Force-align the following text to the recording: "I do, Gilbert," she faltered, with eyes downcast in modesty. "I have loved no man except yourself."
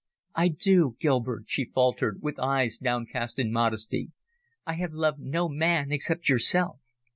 "I 0.33 0.47
do, 0.47 0.95
Gilbert," 0.99 1.43
she 1.45 1.63
faltered, 1.63 2.23
with 2.23 2.39
eyes 2.39 2.79
downcast 2.79 3.37
in 3.37 3.51
modesty. 3.51 4.09
"I 4.65 4.73
have 4.73 4.93
loved 4.93 5.19
no 5.19 5.47
man 5.47 5.91
except 5.91 6.27
yourself." 6.27 6.79